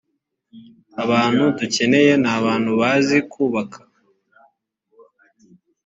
abantu 1.03 1.43
dukeneye 1.59 2.11
nabantu 2.23 2.71
bazi 2.79 3.17
kubaka 3.31 3.79